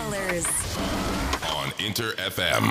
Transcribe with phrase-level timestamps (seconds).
[0.00, 0.46] colors.
[1.44, 2.64] on Inter FM.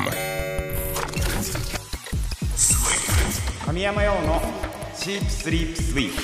[3.66, 4.42] 神山用の
[4.96, 6.24] シープスリープスイープ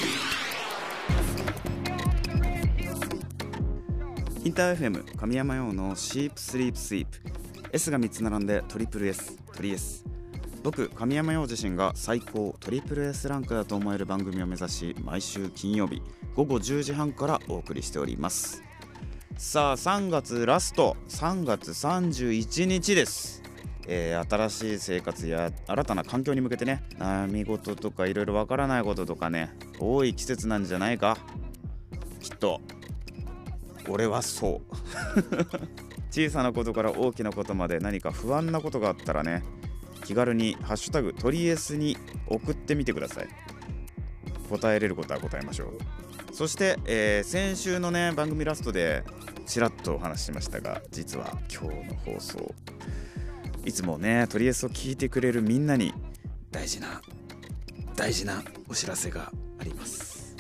[4.46, 7.20] インター FM 神山用のシープスリープスイープ
[7.72, 10.04] S が3つ並んでトリプル S トリ S
[10.64, 16.02] 僕神山陽自身が最高トリプル S ランクだと思える番組を目指し毎週金曜日
[16.36, 18.65] 午後10時半からお送りしております
[19.38, 20.96] さあ3月ラスト。
[21.10, 23.44] 3月31日です。
[23.88, 31.18] えー新しい生活や新たな環境に向けてね悩み事とかいろいろわからないこととかね多い季節なんじゃないか。
[32.22, 32.62] きっと。
[33.88, 34.76] 俺はそう。
[36.10, 39.44] 小さなことから大きなことまで何か不安なことがあったらね
[40.06, 43.28] 気軽に「ハッシュタグトリエス」に送ってみてください。
[44.50, 45.78] 答えれることは答えましょう。
[46.32, 49.04] そして、えー先週のね番組ラストで
[49.46, 52.54] ちらっとお話ししましたが実は今日の放送
[53.64, 55.94] いつもねトリエスを聞いてくれるみんなに
[56.52, 57.02] 大事な
[57.96, 60.36] 大事なお知らせがあります。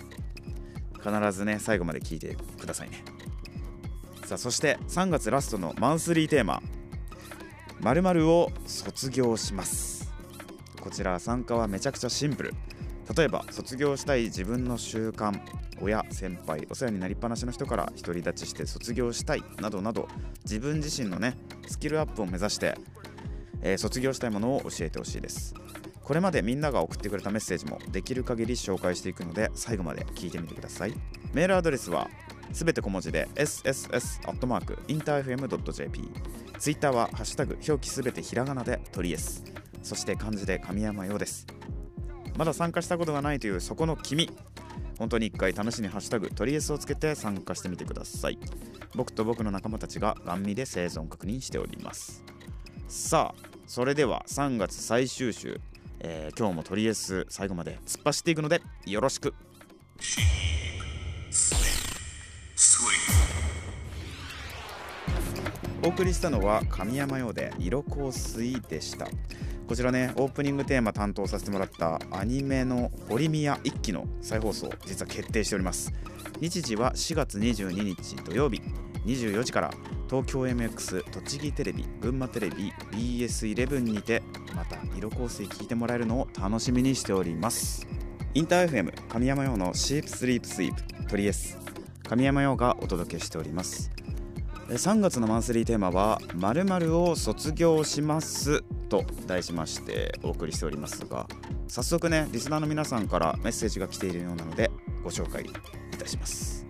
[1.02, 3.04] 必ずね最後まで聞いてくださいね。
[4.26, 6.62] さあそして3月ラストのマンスリーテーマ
[7.80, 10.12] 「〇〇を卒業します」
[10.82, 12.54] こちら参加はめちゃくちゃシンプル。
[13.16, 15.40] 例えば卒業したい自分の習慣
[15.82, 20.08] 親先輩お世話になりっぱなしの人から独り立ちして卒業したいなどなど
[20.44, 22.78] 自分自身のねスキルアップを目指して、
[23.62, 25.54] えー卒業したいものを教えてほしいです。
[26.04, 30.94] これまでみんなが送ってくれたメッセージもできる限り紹介していくので最後まで聞いてみてください。
[31.34, 32.08] メールアドレスは
[32.54, 36.10] すべて小文字で sss.interfm.jp
[36.60, 39.44] ツイッターはハッシュタグ表記すべてひらがなでトリエス。
[39.82, 41.48] そして漢字で神山用です。
[42.38, 44.30] まだ参加したことがないというそこの君。
[44.98, 48.40] 本当に一回試しにハッシュタグトリエスをつけて参加してみてください。
[48.96, 52.24] 僕と僕の仲間たちがガン見で生存確認しております。
[52.88, 55.60] さあそれでは3月最終週、
[56.00, 59.34] えー今日もトリエス最後まで突っ走っていくのでよろしく。
[65.86, 69.08] お送りしたのは神山用で色香水でした。
[69.68, 75.94] こちらねオープニングテーマ担当させてもらったアニメの「オリミア1期」の再放送実は決定しております。
[76.42, 78.64] 日時は4月22日土曜日
[79.06, 79.72] 24時から
[80.10, 84.24] 東京 MX 栃木テレビ群馬テレビ BS11 にて
[84.56, 87.88] また色香水聞いてもらえるのを楽しみにしております。
[88.34, 91.60] インター FM 神山用のシープスリープスイープトリエス。
[92.10, 93.92] 神山用がお届けしております。
[94.68, 101.28] 3月のマンスリーテーマは「まるを卒業します」と題しましてお送りしておりますが
[101.68, 104.72] 早速ねリスナーの皆さんからメッセージが来ているようなので
[105.04, 106.66] ご紹介いたします。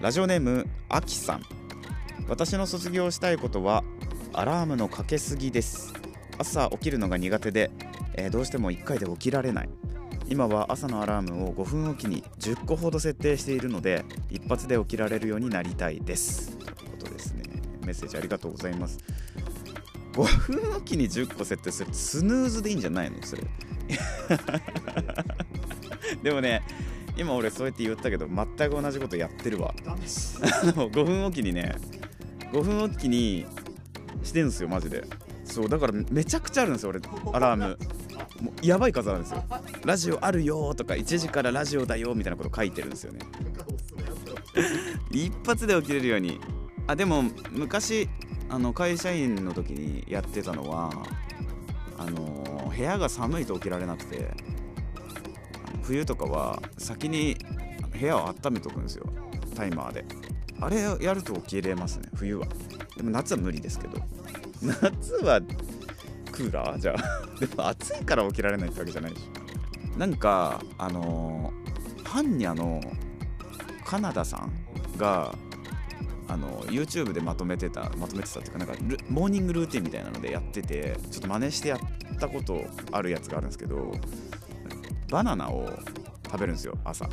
[0.00, 1.42] ラジオネームあきさん。
[2.28, 3.82] 私の卒業したいことは
[4.32, 5.92] アラームのかけすぎです。
[6.38, 7.70] 朝起きるのが苦手で、
[8.14, 9.68] えーどうしても1回で起きられない。
[10.28, 16.56] 今は朝のアラームを5分おきに10個ほど設定しているので一発で起きられるようになりたいです。
[17.84, 18.98] メッセージありがとうございます。
[20.12, 23.20] 5分おきに10個設定するスヌーズでいいんじゃないの？
[23.22, 23.42] それ。
[26.22, 26.62] でもね
[27.16, 29.74] 今俺そうやって言ったけど全く同じことやってるわ。
[29.82, 31.74] 5分おきにね
[32.52, 33.46] 5分おきに
[34.22, 35.04] してんすよマジで。
[35.44, 37.00] そうだからめちゃくちゃあるんですよ俺
[37.32, 37.78] アラーム。
[38.40, 39.44] もうやばい数あるんですよ。
[39.84, 43.20] ラジオあるよとか1時からラジオだよみたいなこと書いてるんですよね。
[45.10, 46.40] 一発で起きれるように。
[46.86, 48.08] あでも昔
[48.48, 50.90] あの会社員の時にやってたのは
[51.98, 54.30] あの部屋が寒いと起きられなくて
[55.82, 57.36] 冬とかは先に
[57.98, 59.06] 部屋を温めとくんですよ。
[59.54, 60.04] タイマーで。
[60.60, 62.46] あれやると起きれますね冬は。
[62.96, 63.98] でも夏は無理ですけど。
[64.62, 65.40] 夏は
[66.32, 66.78] クーラー？
[66.78, 67.36] じゃあ。
[67.38, 69.18] でも暑いから起きられないってわけじゃないし。
[69.96, 71.52] なんかあの
[72.02, 72.80] ハンニャの
[73.84, 74.52] カナダさん
[74.98, 75.34] が
[76.28, 78.74] あの YouTube でまとめてたまとめてたっていうかなんか
[79.08, 83.92] モーニングルーティンみたいなのでやっててちょっと真似してやったことあるやつがあるんですけど
[85.10, 85.68] バナナを
[86.24, 87.08] 食べるんですよ朝。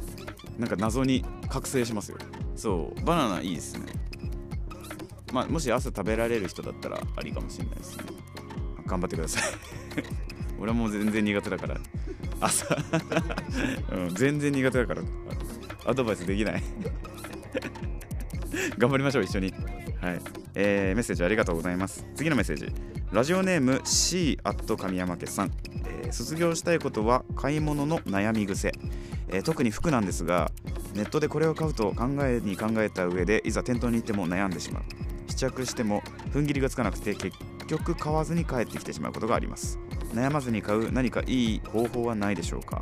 [0.58, 2.18] なんか謎に覚醒しますよ。
[2.56, 3.86] そうバナナいいですね。
[5.32, 8.04] まあもし朝食べられる人だったらありかもしれないですね。
[8.86, 9.44] 頑張ってください。
[10.60, 11.78] 俺はもう全然苦手だから。
[12.40, 12.76] 朝、
[13.94, 15.02] うん、全然苦手だから。
[15.86, 16.64] アドバイスできない。
[18.82, 19.54] 頑張りましょう一緒に。
[20.02, 20.22] はい、
[20.56, 22.04] えーメッセージありがとうございます。
[22.16, 22.74] 次のメッセージ。
[23.12, 25.52] ラジオネーム C アット神山家さん、
[25.86, 28.72] えー卒業したいことは買い物の悩み癖、
[29.30, 30.52] えー特に服なんですが
[30.96, 34.84] ネットでこれを買うと考えに考えた上でいざ店頭に行っても悩んでしまう。
[35.28, 36.02] 試着しても
[36.34, 37.38] 踏ん切りがつかなくて結
[37.68, 39.78] 局買わずに帰ってきてしまうことがあります。
[40.14, 42.82] 悩まずに買う何かいい方法はないでしょうか？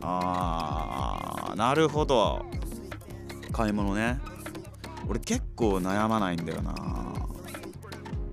[0.00, 2.44] あーなるほど。
[3.52, 4.18] 買い物ね。
[5.08, 7.12] 俺結構悩まないんだよな。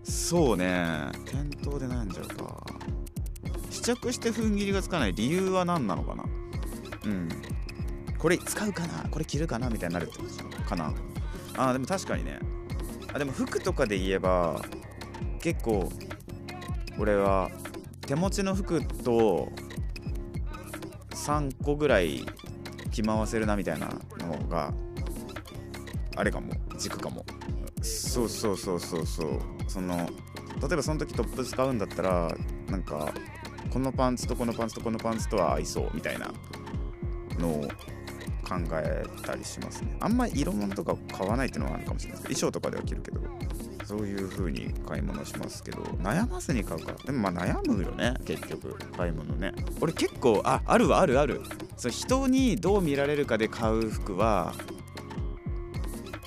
[0.04, 1.10] そうね。
[1.26, 2.64] 店頭で悩んじゃうか。
[3.70, 6.24] 試着して踏ん切りがつかない理由は何なのかな。
[7.06, 7.30] うん。
[8.18, 9.08] これ使うかな？
[9.10, 9.70] これ着るかな？
[9.70, 10.94] みたいになるってことかな。
[11.58, 12.40] あでも確かにね。
[13.14, 14.62] あでも服とかで言えば
[15.42, 15.90] 結構
[16.98, 17.50] 俺は
[18.02, 19.50] 手持ちの服と
[21.12, 22.26] 3個ぐらい
[22.92, 23.88] 着回せるなみたいな
[24.20, 24.74] のが
[26.16, 26.49] あれかも。
[26.80, 27.26] 軸かも。
[27.82, 29.40] そうそうそうそうそう。
[29.68, 32.36] その例えばその時トップス買うんだったら
[32.70, 33.14] なんか
[33.70, 36.34] このパンツとこのパンツとこのパンツとは合いそうみたいな
[37.38, 37.62] のを
[38.44, 39.96] 考えたりしますね。
[40.00, 43.22] あんまり色物とか買わないっていうのはあるかもしれないですけど衣装とかでは着るけど
[43.86, 46.94] そういう風に買い物しますけど悩まずに買うか。
[47.06, 49.54] でもまあ悩むよね結局買い物ね。
[49.80, 51.42] 俺結構ああるわあるある。
[51.78, 54.54] そう人にどう見られるかで買う服は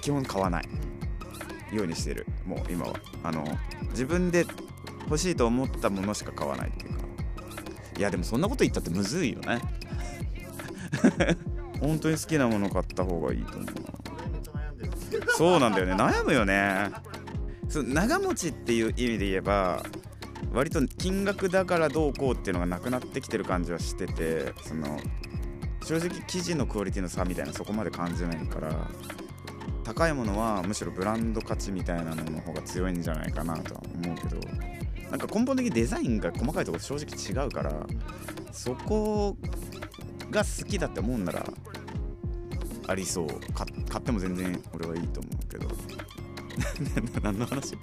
[0.03, 0.69] 基本買わない
[1.73, 2.27] ようにしてる。
[2.45, 2.95] もう今は。
[3.23, 3.45] あの
[3.91, 4.45] 自分で
[5.05, 6.99] 欲しいと思ったものしか買わないっていうか。
[7.97, 9.61] いやでもそんなこと言ったってむずいよね。
[11.81, 13.67] 本当に好きなもの買った方がいいと思う
[15.37, 15.95] そうなんだよね。
[15.95, 16.91] 悩むよね。
[17.69, 19.83] そ長持ちっていう意味で言えば
[20.53, 25.01] 割と金額だからどうこうっていうのがなくなってきてる感じはしててその
[25.83, 28.91] 正直生地のクオリティの差みたいなそこまで感じないから
[29.85, 34.41] 高いものはむしろブランド価値みたいなのの方が強いんじゃないかなとは思うけど
[35.11, 37.87] なんか根本的にデザインが細かいところ正直違うから
[38.53, 39.37] そこ
[40.31, 41.45] が好きだって思うんなら
[42.87, 43.27] ありそう。
[43.55, 45.69] 買買っても全然俺はいいと思うけど。
[47.23, 47.77] 何の話？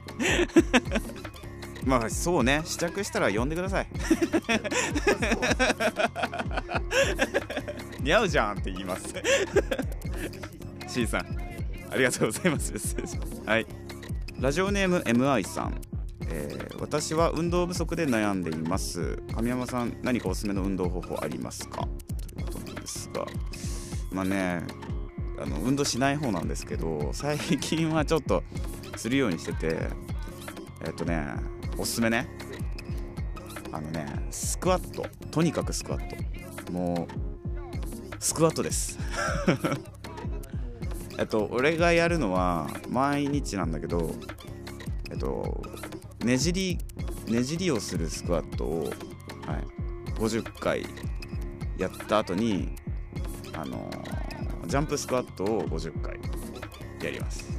[1.86, 2.62] まあそうね。
[2.66, 3.88] 試着したら呼んでください。
[8.04, 9.14] 似合うじゃんって言います。
[10.88, 11.29] C さん
[11.92, 12.74] ありがとうございます。
[13.46, 13.66] はい。
[14.40, 15.82] ラジオネーム MI さん。
[16.30, 19.22] えー私は運動不足で悩んでいます。
[19.36, 21.88] 神山さん何かおすすめの運動方法ありますか？
[22.34, 23.26] ということなんですが。
[24.14, 24.64] まあね
[25.38, 28.44] あの運動しない方なんですけど最近はちょっと
[28.96, 29.90] するようにしてて
[30.86, 31.26] えっとね
[31.78, 32.30] おすすめね。
[33.74, 35.06] あのねスクワット。
[35.32, 36.72] とにかくスクワット。
[36.72, 38.98] もうスクワットです。
[41.20, 44.12] えっと俺がやるのは毎日なんだけど
[45.12, 45.62] えっと
[46.24, 46.78] ねじり
[47.28, 48.94] ねじりをするスクワットを、はい、
[50.16, 50.86] 50回
[51.78, 52.70] やった後に
[53.54, 54.30] あのー
[54.70, 56.20] ジャンプスクワットを50回
[57.02, 57.50] やります。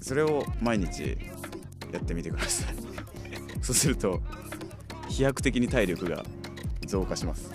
[0.00, 1.18] それを毎日
[1.92, 2.76] やってみてください。
[3.60, 4.20] そうすると
[5.08, 6.22] 飛躍的に体力が
[6.86, 7.50] 増加します。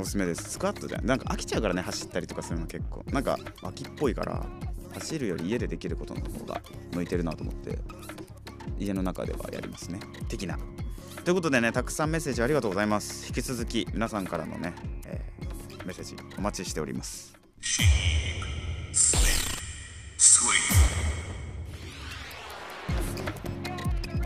[0.00, 0.50] おすすめです。
[0.50, 1.06] スクワットじゃん。
[1.06, 3.04] なんか飽きちゃうからね走ったりとかするの結構。
[3.12, 4.44] なんか秋っぽいから
[4.94, 6.60] 走るより家でできることの方が
[6.92, 7.78] 向いてるなと思って
[8.78, 10.00] 家の中ではやりますね。
[10.28, 10.58] 的な。
[11.24, 13.26] ということでねたくさんメッセージありがとうございます。
[13.28, 14.74] 引き続き皆さんからのね、
[15.06, 15.40] えー
[15.86, 17.34] メッセージお待ちしております。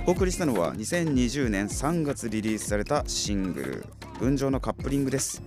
[0.07, 3.87] お送りしたのは2020年3月リリースされたシングル
[4.21, 5.43] 「群青のカップリング」です。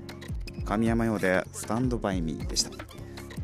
[0.67, 2.71] 神山用で「スタンドバイミー」でした。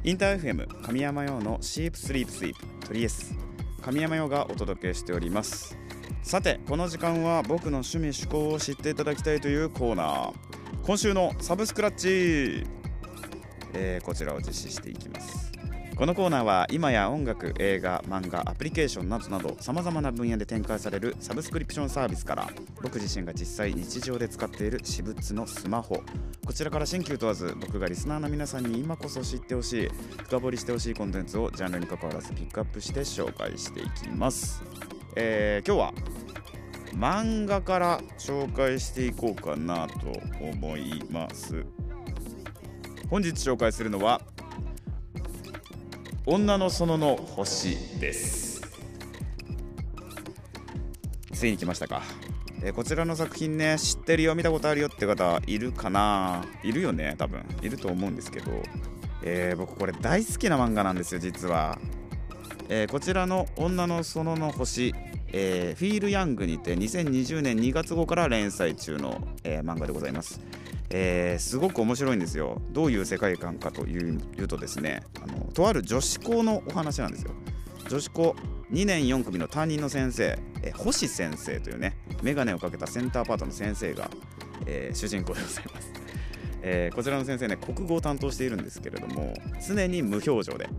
[0.03, 3.33] インター FM 神山用のシープスリープスイープトリエス。
[3.81, 5.77] 神山用がお届けしております。
[6.21, 10.33] さてこの時間は僕の趣味趣向を知っていただきたいというコーナー。
[10.83, 12.67] 今週のサブスクラッチ、
[13.73, 15.52] えーこちらを実施していきます。
[15.95, 22.49] このコーナーは今や音楽映画漫画アプリケーションなどなどさまざまな分野で展開されるサブスクリプションサービスから
[22.81, 26.01] 僕自身が実際日常で使っている私物のスマホ。
[26.45, 29.89] こちらから新旧問わず僕がリスナーの皆さんに今こそ知ってほしい
[30.23, 34.63] 深掘りしてほしいコンテンツをジャンルに関わらずピックアップして紹介していきます、
[35.15, 35.93] えー今日は
[36.95, 41.65] 漫画から紹介していこうかなと思います。
[43.09, 44.21] 本日紹介するのは
[46.25, 48.61] 女の園の星です。
[51.33, 52.01] ついに来ましたか、
[52.61, 56.45] えーこちらの作品ね知ってるよ見たことあるよって方いるかな。
[56.63, 57.43] いるよね多分。
[57.61, 58.51] いると思うんですけど、
[59.21, 61.77] えー僕これ大好きな漫画なんですよ実は、
[62.69, 64.95] えーこちらの女の園の星
[65.33, 70.39] えーフィール・ヤングにて2020年2月号から連載中の、えー漫画でございます、
[70.95, 72.61] えーすごく面白いんですよ。
[72.69, 77.31] どういう世界観かというとですねあのとある女子校のお話なんですよ。
[77.89, 78.35] 女子校
[78.71, 84.09] 2年4組の担任の先生、えー星先生というね眼鏡をかけたセンターパートの先生が、
[84.67, 85.91] えー主人公でございます、
[86.61, 89.33] えこちらの先生ね国語を担当しているんですけれども
[89.67, 90.69] 常に無表情で、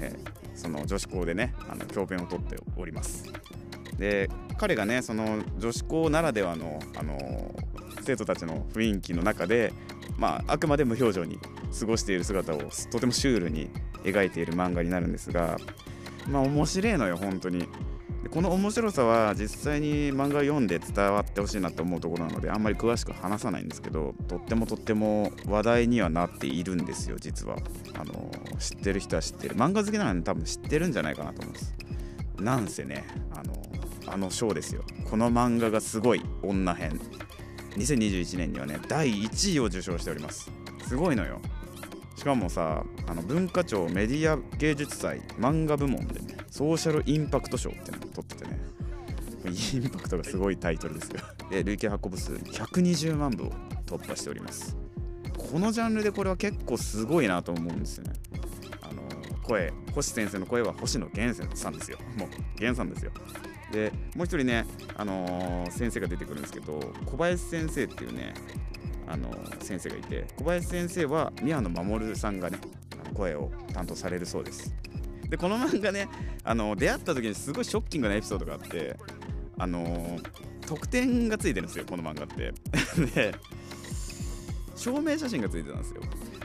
[0.00, 0.14] え
[0.54, 3.30] その女子校でねあの教鞭をとっております。
[3.98, 7.54] で彼がねその女子校ならではの、あの
[8.02, 9.72] 生徒たちの雰囲気の中で、
[10.16, 11.38] まあ、あくまで無表情に
[11.78, 12.58] 過ごしている姿を
[12.90, 13.70] とてもシュールに
[14.04, 15.58] 描いている漫画になるんですが
[16.28, 17.68] まあ面白いのよ本当に。
[18.30, 27.56] この面白さは実際に漫画を読んで伝わってほしいなと思うところなのであんまり詳しく話さないんですけどとってもとっても話題にはなっているんですよ実は。
[27.94, 29.56] あの知ってる人は知ってる。
[29.56, 31.74] 漫画好きなので多分知ってるんじゃないかなと思います。
[32.38, 33.52] なんせねあの
[34.06, 34.82] あの賞ですよ。
[35.10, 37.00] この漫画がすごい女編。
[37.76, 40.50] 2021年にはね第1位を受賞しております。
[40.86, 41.40] すごいのよ。
[42.16, 48.60] しかもさあの文化庁メディア芸術祭漫画部門でねソーシャルインパクト賞ってのを取っててね。
[49.44, 51.20] インパクトがすごいタイトルですよ。
[51.50, 53.52] で累計発行部数120万部を
[53.86, 54.76] 突破しております。
[55.36, 58.12] このジャンルでこれは結構すごいなと思うんですよね。
[58.82, 59.02] あの
[59.42, 61.98] 声星先生の声は星野源さんですよ。
[62.16, 63.10] もう源さんですよ。
[63.72, 68.34] でもう一人ね、あのー先生が出てくるんですけど小林先生っていうね、
[69.08, 72.58] あのー先生がいて小林先生は宮野守さんがね
[73.14, 74.74] 声を担当されるそうです。
[75.28, 76.08] でこの漫画ね、
[76.44, 78.96] あのー出会った時にすごいショッキングなエピソードがあって
[79.58, 80.22] あのー
[80.66, 82.52] 特典がついてるんですよこの漫画って。
[83.14, 83.34] で
[84.76, 86.00] 証明写真がついてたんですよ。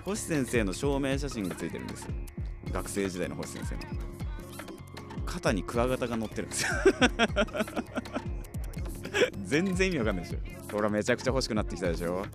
[0.05, 2.07] 星先生の証明写真がついてるんです
[2.71, 4.16] 学生時代の星先生の。
[5.27, 6.69] 肩にクワガタが乗ってるんですよ。
[9.43, 10.39] 全然意味わかんないでしょ。
[10.73, 12.25] ほらめちゃくちゃ欲しくなってきたでしょ。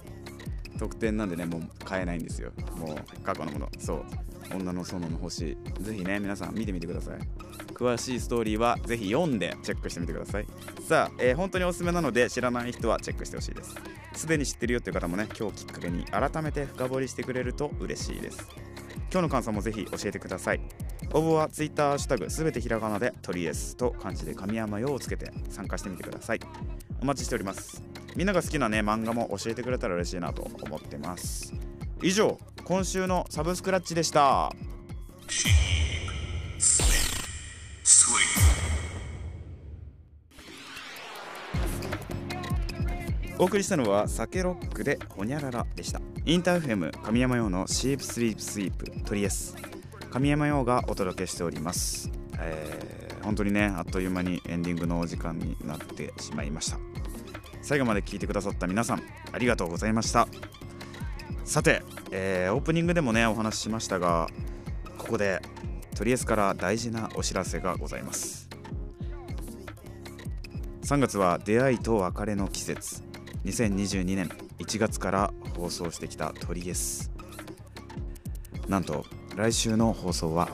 [0.78, 2.52] 特典なんでねもう買えないんですよ。
[2.76, 3.68] もう過去のもの。
[3.78, 4.04] そう。
[4.54, 5.56] 女の園の星。
[5.80, 7.18] ぜひね皆さん見てみてください。
[7.74, 10.46] 詳しいストーリーはぜひ読んでチェックしてみてください。
[10.86, 13.74] さあ、えー本当におすすめなので知らない人はチェックしてほしいです。
[14.14, 18.46] すでに知ってるよっていう方もね今日きっかけに改めて深掘りしてくれると嬉しいです。
[19.10, 20.60] 今日の感想もぜひ教えてください。
[21.14, 26.40] 応募は Twitter ハッシュタグすべてひらがなでトリエスと漢字で神山用をつけて参加してみてください
[27.02, 27.82] お待ちしております。
[28.14, 31.52] みんなが好きなね漫画も教えてくれたら嬉しいなと思ってます。
[32.02, 34.52] 以上今週のサブスクラッチでした。
[43.38, 46.00] お送りしたのは酒ロックでホニャララでした。
[46.24, 49.71] インターフェム神山用のシープスリープスイープトリエス。
[50.12, 56.78] 神山用がお届けしております、えー本当にねあっという間にエンディングのお時間になってしまいました。
[57.62, 60.26] 最後まで聞いてくださった皆さんありがとうございました。
[61.44, 64.28] さて、えーオープニングでもねお話ししましたが
[64.98, 65.40] ここで
[65.94, 68.48] トリエスから大事なお知らせがございます。
[70.82, 73.04] 3月は出会いと別れの季節。
[73.44, 74.28] 2022年
[74.58, 77.12] 1月から放送してきたトリエス
[78.68, 79.04] なんと
[79.34, 80.48] 来週の放送は。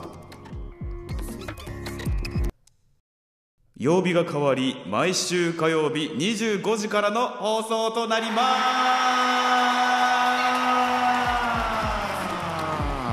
[3.75, 8.39] 曜日が変わり毎週火曜日25時からの放送となりま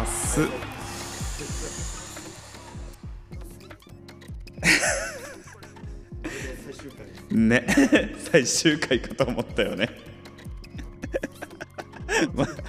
[0.06, 0.66] す。
[7.30, 7.66] ね。
[8.30, 9.90] 最終回かと思ったよね。
[12.34, 12.46] ま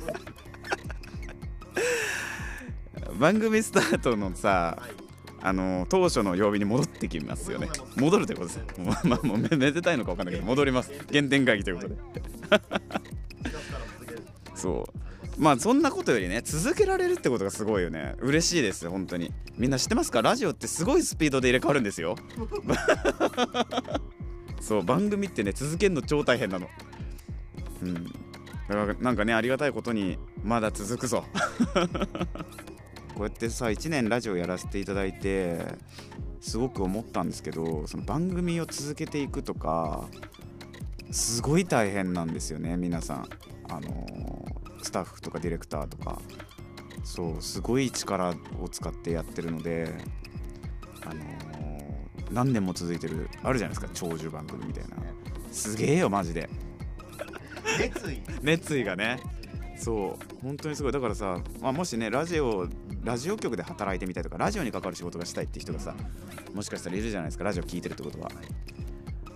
[3.28, 4.78] 番組スタートのさ
[5.42, 7.68] あの当初の曜日に戻ってきますよね。
[7.98, 10.94] 戻るということですもう,、まあ、もうめめでたいのか分かんないけど戻ります。
[11.12, 11.96] 原点回帰ということで。
[14.56, 14.88] そ
[15.38, 15.42] う。
[15.42, 18.16] まあそんなことよりね続けられるってことがすごいよね。
[18.20, 19.34] 嬉しいです本当に。
[19.58, 20.22] みんな知ってますか？
[20.22, 22.16] ラジオってすごいスピードで入れ替わるんですよ。
[24.62, 26.70] そう番組ってね続けるの超大変なの。
[27.84, 28.06] うん。
[28.06, 28.10] だ
[28.70, 31.26] からなんかねありがたいことにまだ続くぞ
[33.18, 35.58] こうやってさ1年ラジオやらせていただいて
[36.40, 40.08] すごく思ったんですけどその番組を続けていくとか
[41.10, 43.30] すごい大変なんですよね皆さん。
[43.70, 46.22] あのースタッフとかディレクターとか。
[47.04, 49.90] そうすごい力を使ってやってるので
[51.04, 54.98] あのー何年も続いてるあるじゃないですか長寿番組みたいな。
[55.52, 56.48] すげえよマジで。
[57.80, 58.22] 熱意。
[58.44, 59.20] 熱意がね。
[59.76, 60.92] そう本当にすごい。
[60.92, 62.68] だからさ、まあ、もしねラジオ
[63.08, 65.96] ラジオ局で働いてみたいとかラジオに関わる仕事がしたいって人がさ
[66.54, 68.30] もしかしたらいるじゃないですかラジオ聞いてるってことは。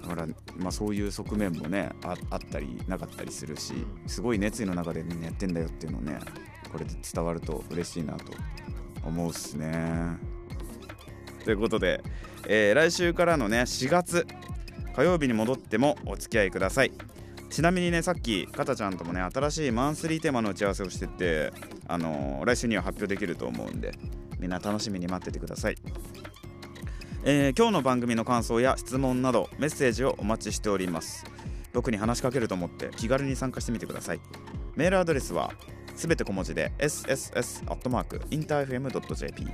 [0.01, 3.73] だから、まあ、そういう側面もねああったりなかったりするし
[4.07, 6.19] すごい熱意の中でみんなやってんだよっていうのをね
[6.69, 8.33] これで伝わると嬉しいなと
[9.05, 10.17] 思うっすね。
[11.45, 12.03] ということで、
[12.47, 14.27] えー来週からのね4月
[14.93, 16.91] 火曜日に戻ってもお付き合いください。
[17.49, 21.53] ちなみにねさっきかたちゃんともね新しいマンスリーテーマの打ち合わせをしてて
[21.91, 23.91] あの来週には発表できると思うんで
[24.39, 25.75] みんな楽しみに待っててください。
[27.23, 31.23] えー今日の番組の感想や質問などメッセージをお待ちしております。
[31.73, 34.19] 僕に話しかけると思って気軽に参加してみてください。
[34.75, 35.53] メールアドレスは
[35.95, 39.47] すべて小文字で sss.interfm.jp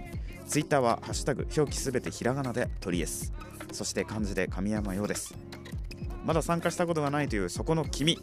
[0.45, 3.33] ツイッターはハッシュタグ表記すべてひらがなで鳥 S
[3.73, 5.35] そして漢字で神山陽です。
[6.23, 8.19] まだ参加したことがないというそこの君。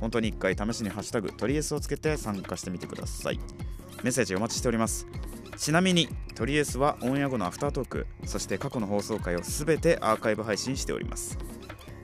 [0.00, 3.38] 本当に一回試しにハッシュタグ鳥 S をつけて参加してみてください。
[4.02, 5.06] メッセージお待ちしております。
[5.56, 11.36] ちなみにトリエスはオンエア後のアフタートークそして過去の放送回をすべてアーカイブ配信しております。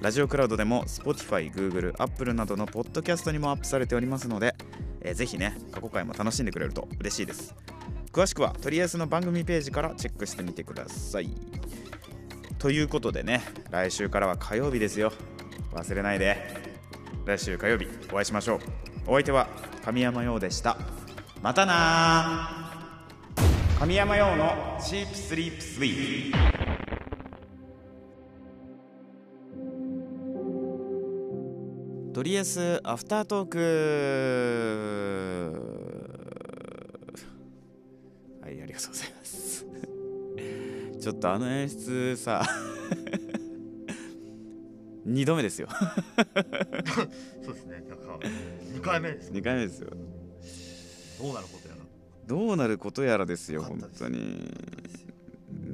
[0.03, 4.55] ラジオクラウドでも Spotify、Google、Apple などのポッドキャストにもアップされておりますので、
[5.01, 7.55] えーぜひね過去回も楽しんでくれると嬉しいです。
[8.13, 11.31] 詳しくはトリエスの番組ページからチェックしてみてください。
[12.59, 15.13] ということでね来週からは火曜日ですよ。
[15.73, 16.66] 忘れないで。
[17.25, 18.61] 来週火曜日お会いしましょう。
[19.07, 19.49] お相手は
[19.85, 20.77] 神山陽でした。
[21.43, 22.67] またな
[23.79, 26.39] 神山陽のチープスリープスイート。
[32.15, 33.59] とりあえずアフタートーク。
[38.43, 39.67] はいありがとうございます。
[40.99, 42.43] ちょっとあの演出さ。
[45.07, 45.69] 2度目ですよ。
[47.45, 47.85] そうですね。
[47.89, 48.19] なんか
[48.75, 49.91] 2回目です2回目ですよ。
[51.23, 51.83] どうなることやら。
[52.27, 54.53] どうなることやらですよ本当に。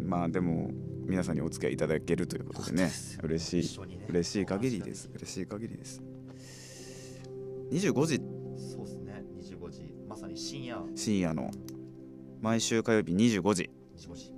[0.06, 0.70] まあでも
[1.06, 2.90] 皆さんにお付き合いいただけるということでね。
[3.22, 3.80] 嬉しい。
[3.80, 4.06] ね。
[4.08, 5.08] 嬉しい限りです。
[5.14, 6.02] 嬉しい限りです。
[7.70, 8.20] 25時。
[8.56, 9.24] そうですね。
[9.40, 9.94] 25時。
[10.06, 10.82] まさに深夜。
[10.94, 11.50] 深夜の。
[12.42, 13.70] 毎週火曜日25時。
[13.96, 14.32] 25時。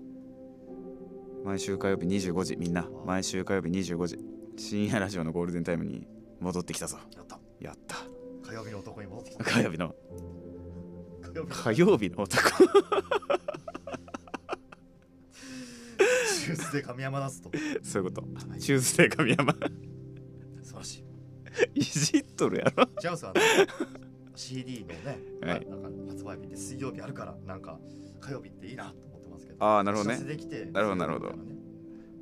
[1.45, 2.57] 毎週火曜日25時。
[2.57, 6.07] みんな毎週火曜日25時深夜ラジオのゴールデンタイムに
[6.41, 6.99] 戻ってきたぞ。
[7.17, 7.39] やった。
[7.61, 7.97] やった。
[8.47, 9.45] 火曜日の男に戻ってきた。
[9.45, 9.95] 火曜日の。
[11.49, 12.49] 火曜日の男。
[16.45, 17.51] ジュースで神山出すと。
[17.83, 18.27] そういうこと。
[18.59, 19.53] チューズデー神山。
[20.63, 21.05] 素晴らし
[21.75, 21.81] い。
[21.81, 22.85] いじっとるやろ。
[23.03, 23.33] 違うんですよ
[24.37, 25.67] CD のね、 はい。
[25.67, 27.79] なんか発売日って水曜日あるからなんか
[28.21, 30.19] 火曜日っていいなと思ってますけどあーなるほどね。
[30.73, 31.29] なるほどなるほど。
[31.31, 31.55] いね。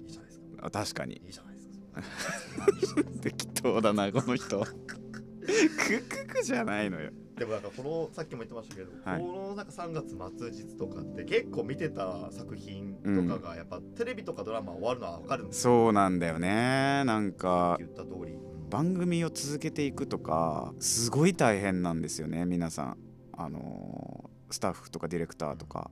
[0.07, 0.47] いいじゃないですか。
[0.61, 1.15] あ確かに。
[1.25, 1.52] いいじゃない
[3.23, 4.65] 適当だなこの人。
[4.65, 7.11] クククじゃないのよ。
[7.37, 9.21] でもなんかこのさっきも言ってましたけど、はい。
[9.21, 17.03] このなんか3月末日とかって結構見てた作品とかがやっぱテレビとかドラマ終わるのは分かるんですよ、そうなんだよね。
[17.05, 22.97] なんか言った通り、うん番組を続けていくとかすごい大変なんですよね皆さん。
[23.37, 25.91] あのースタッフとかディレクターとか。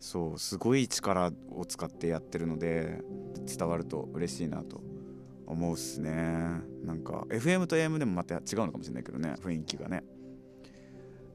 [0.00, 3.02] そうすごい力を使ってやってるので
[3.46, 4.80] 伝わると嬉しいなと
[5.50, 6.12] 思うっすね。
[6.84, 10.04] なんか FM と AM でもまた違うのかもしれないけどね雰囲気がね。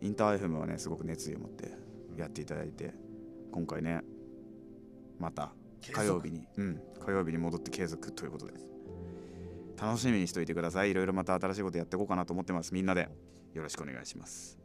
[0.01, 1.71] インター FM はねすごく熱意を持って
[2.17, 2.93] やっていただいて
[3.51, 4.01] 今回ね
[5.19, 5.53] また
[5.91, 8.53] 火曜日にうん火曜日に戻って継続ということで。
[9.77, 10.91] 楽しみにしておいてください。
[10.91, 12.73] いろいろまた新しいことやっていこうかなと思ってます。
[12.73, 13.09] みんなで。
[13.55, 14.59] よろしくお願いします。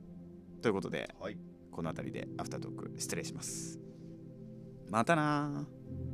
[0.60, 1.38] ということではい。
[1.70, 3.78] この辺りでアフタートーク失礼します。
[4.88, 6.09] またなー